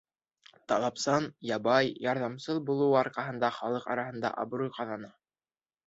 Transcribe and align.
Талапсан, 0.71 1.27
ябай, 1.49 1.93
ярҙамсыл 2.07 2.63
булыуы 2.73 2.99
арҡаһында 3.05 3.55
халыҡ 3.61 3.89
араһында 3.97 4.37
абруй 4.47 4.77
ҡаҙана. 4.81 5.17